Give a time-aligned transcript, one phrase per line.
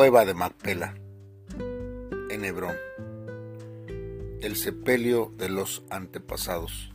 [0.00, 0.94] de Macpela,
[2.30, 2.74] en Hebrón,
[4.40, 6.90] el sepelio de los antepasados.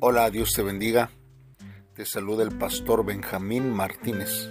[0.00, 1.08] Hola, Dios te bendiga.
[1.94, 4.50] Te saluda el pastor Benjamín Martínez.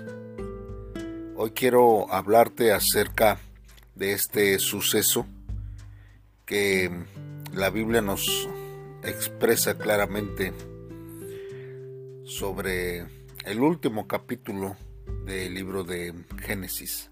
[1.35, 3.37] Hoy quiero hablarte acerca
[3.93, 5.27] de este suceso
[6.43, 6.89] que
[7.53, 8.49] la Biblia nos
[9.03, 10.53] expresa claramente
[12.25, 13.05] sobre
[13.45, 14.75] el último capítulo
[15.25, 17.11] del libro de Génesis.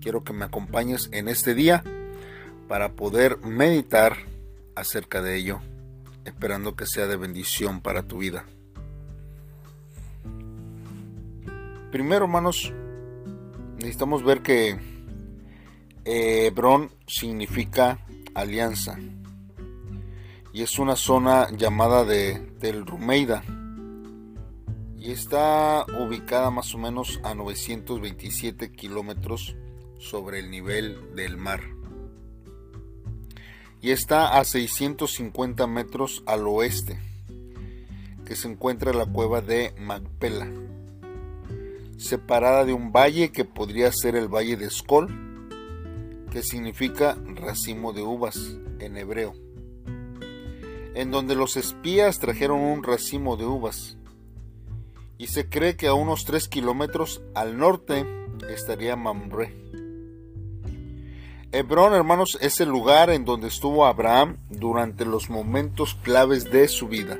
[0.00, 1.82] Quiero que me acompañes en este día
[2.68, 4.16] para poder meditar
[4.74, 5.60] acerca de ello,
[6.24, 8.44] esperando que sea de bendición para tu vida.
[11.90, 12.72] Primero, hermanos,
[13.76, 14.78] necesitamos ver que
[16.04, 17.98] Hebrón significa
[18.34, 18.98] alianza
[20.52, 23.42] y es una zona llamada de Tel Rumeida
[25.06, 29.54] y está ubicada más o menos a 927 kilómetros
[30.00, 31.60] sobre el nivel del mar.
[33.80, 36.98] Y está a 650 metros al oeste
[38.24, 40.50] que se encuentra la cueva de Macpela
[41.98, 45.08] separada de un valle que podría ser el valle de Skol
[46.32, 49.34] que significa racimo de uvas en hebreo
[50.96, 53.95] en donde los espías trajeron un racimo de uvas
[55.18, 58.06] y se cree que a unos 3 kilómetros al norte
[58.50, 59.54] estaría Mamre.
[61.52, 66.88] Hebrón, hermanos, es el lugar en donde estuvo Abraham durante los momentos claves de su
[66.88, 67.18] vida.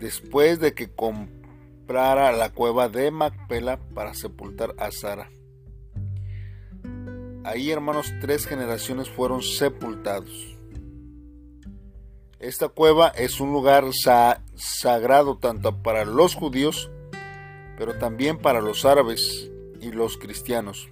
[0.00, 5.30] Después de que comprara la cueva de Macpela para sepultar a Sara.
[7.44, 10.53] Ahí, hermanos, tres generaciones fueron sepultados.
[12.44, 13.86] Esta cueva es un lugar
[14.54, 16.90] sagrado tanto para los judíos,
[17.78, 20.90] pero también para los árabes y los cristianos.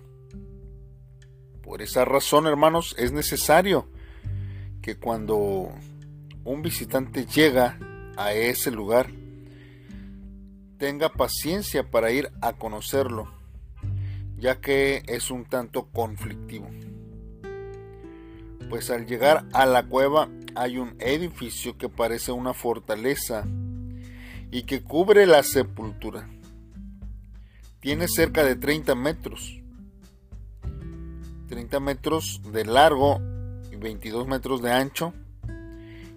[1.62, 3.86] Por esa razón, hermanos, es necesario
[4.80, 5.68] que cuando
[6.42, 7.78] un visitante llega
[8.16, 9.10] a ese lugar,
[10.78, 13.30] tenga paciencia para ir a conocerlo,
[14.38, 16.70] ya que es un tanto conflictivo.
[18.70, 23.44] Pues al llegar a la cueva hay un edificio que parece una fortaleza
[24.50, 26.28] y que cubre la sepultura.
[27.80, 29.58] Tiene cerca de 30 metros.
[31.48, 33.20] 30 metros de largo
[33.70, 35.12] y 22 metros de ancho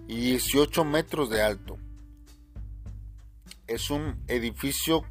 [0.08, 1.78] y 18 metros de alto.
[3.66, 5.04] Es un edificio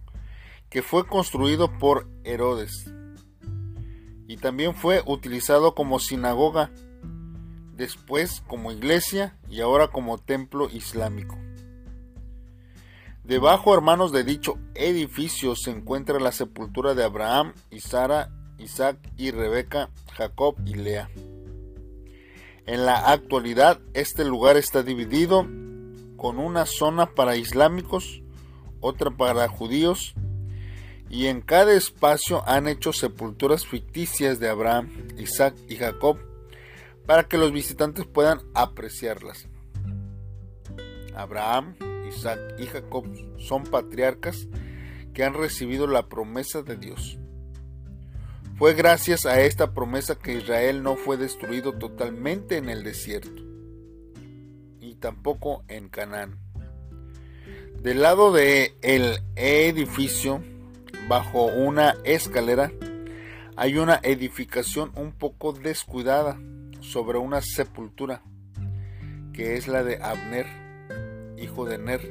[0.69, 2.89] que fue construido por Herodes
[4.27, 6.71] y también fue utilizado como sinagoga
[7.75, 11.37] después como iglesia y ahora como templo islámico.
[13.23, 19.31] Debajo, hermanos, de dicho edificio se encuentra la sepultura de Abraham y Sara, Isaac y
[19.31, 21.09] Rebeca, Jacob y Lea.
[22.67, 25.47] En la actualidad, este lugar está dividido
[26.17, 28.21] con una zona para islámicos,
[28.79, 30.13] otra para judíos,
[31.09, 36.17] y en cada espacio han hecho sepulturas ficticias de Abraham, Isaac y Jacob
[37.05, 39.47] para que los visitantes puedan apreciarlas.
[41.16, 41.75] Abraham,
[42.07, 43.05] Isaac y Jacob
[43.38, 44.47] son patriarcas
[45.13, 47.17] que han recibido la promesa de Dios.
[48.57, 53.41] Fue gracias a esta promesa que Israel no fue destruido totalmente en el desierto
[54.79, 56.39] y tampoco en Canaán.
[57.81, 60.41] Del lado de el edificio,
[61.07, 62.72] bajo una escalera,
[63.57, 66.39] hay una edificación un poco descuidada
[66.91, 68.22] sobre una sepultura,
[69.34, 70.46] que es la de Abner,
[71.38, 72.01] hijo de Ner.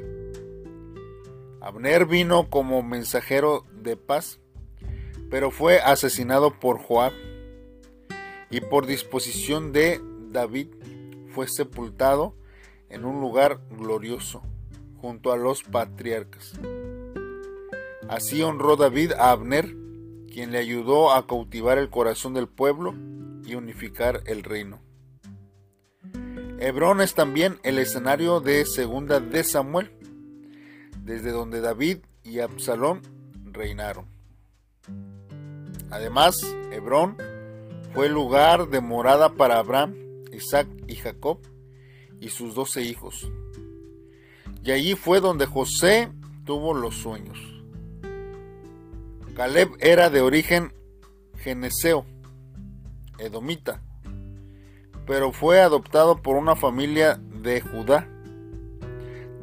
[1.60, 4.40] Abner vino como mensajero de paz,
[5.30, 7.12] pero fue asesinado por Joab
[8.50, 10.68] y por disposición de David
[11.28, 12.34] fue sepultado
[12.90, 14.42] en un lugar glorioso
[15.00, 16.52] junto a los patriarcas.
[18.08, 19.74] Así honró David a Abner,
[20.30, 22.94] quien le ayudó a cautivar el corazón del pueblo
[23.46, 24.80] y unificar el reino.
[26.58, 29.90] Hebrón es también el escenario de Segunda de Samuel,
[31.02, 33.02] desde donde David y Absalón
[33.44, 34.06] reinaron.
[35.90, 37.16] Además, Hebrón
[37.92, 39.94] fue lugar de morada para Abraham,
[40.32, 41.38] Isaac y Jacob
[42.20, 43.30] y sus doce hijos.
[44.62, 46.10] Y allí fue donde José
[46.44, 47.38] tuvo los sueños.
[49.34, 50.72] Caleb era de origen
[51.36, 52.06] geneseo
[53.18, 53.80] edomita,
[55.06, 58.08] pero fue adoptado por una familia de Judá.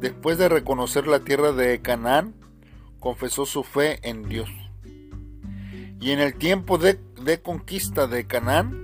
[0.00, 2.34] Después de reconocer la tierra de Canaán,
[2.98, 4.50] confesó su fe en Dios.
[6.00, 8.82] Y en el tiempo de, de conquista de Canaán,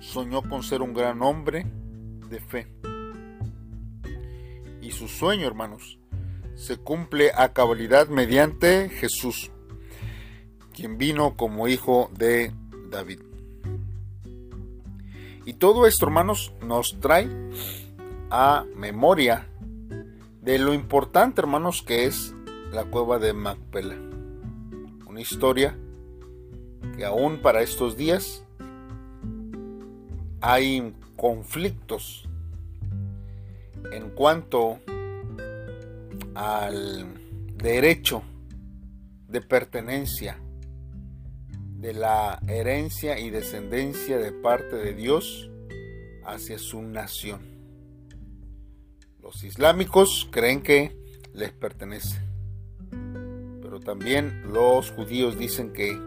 [0.00, 1.66] soñó con ser un gran hombre
[2.28, 2.68] de fe.
[4.80, 5.98] Y su sueño, hermanos,
[6.54, 9.50] se cumple a cabalidad mediante Jesús,
[10.72, 12.52] quien vino como hijo de
[12.90, 13.31] David.
[15.44, 17.28] Y todo esto, hermanos, nos trae
[18.30, 19.48] a memoria
[20.40, 22.34] de lo importante, hermanos, que es
[22.72, 23.96] la cueva de Macpela.
[25.06, 25.76] Una historia
[26.96, 28.44] que aún para estos días
[30.40, 32.28] hay conflictos
[33.92, 34.78] en cuanto
[36.34, 37.06] al
[37.56, 38.22] derecho
[39.28, 40.41] de pertenencia
[41.82, 45.50] de la herencia y descendencia de parte de Dios
[46.24, 47.40] hacia su nación.
[49.20, 50.96] Los islámicos creen que
[51.34, 52.20] les pertenece,
[53.60, 56.00] pero también los judíos dicen que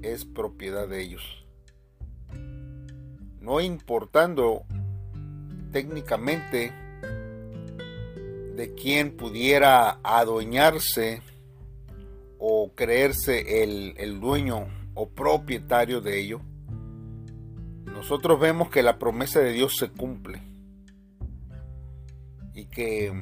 [0.00, 1.44] es propiedad de ellos.
[3.42, 4.62] No importando
[5.70, 6.72] técnicamente
[8.56, 11.20] de quién pudiera adueñarse
[12.38, 16.40] o creerse el, el dueño o propietario de ello,
[17.84, 20.42] nosotros vemos que la promesa de Dios se cumple.
[22.52, 23.12] Y que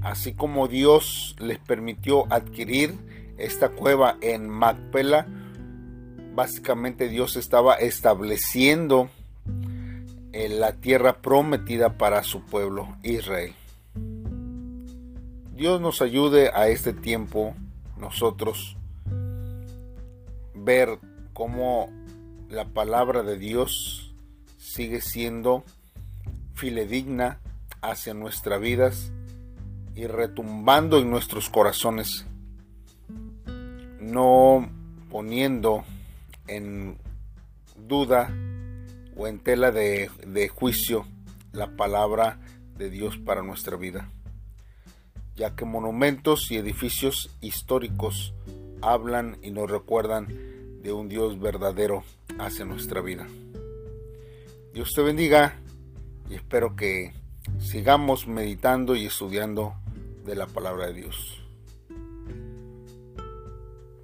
[0.00, 2.94] así como Dios les permitió adquirir
[3.36, 5.26] esta cueva en Macpela,
[6.34, 9.10] básicamente Dios estaba estableciendo
[10.32, 13.54] en la tierra prometida para su pueblo Israel.
[15.52, 17.54] Dios nos ayude a este tiempo
[17.98, 18.75] nosotros
[20.66, 20.98] ver
[21.32, 21.88] cómo
[22.50, 24.12] la palabra de Dios
[24.58, 25.64] sigue siendo
[26.54, 27.40] filedigna
[27.80, 29.12] hacia nuestras vidas
[29.94, 32.26] y retumbando en nuestros corazones,
[34.00, 34.68] no
[35.08, 35.84] poniendo
[36.48, 36.98] en
[37.86, 38.28] duda
[39.16, 41.06] o en tela de, de juicio
[41.52, 42.40] la palabra
[42.76, 44.10] de Dios para nuestra vida,
[45.36, 48.34] ya que monumentos y edificios históricos
[48.82, 50.55] hablan y nos recuerdan
[50.86, 52.04] de un Dios verdadero
[52.38, 53.26] hacia nuestra vida.
[54.72, 55.58] Dios te bendiga
[56.30, 57.12] y espero que
[57.58, 59.74] sigamos meditando y estudiando
[60.24, 61.42] de la palabra de Dios.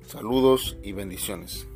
[0.09, 1.69] Saludos y bendiciones.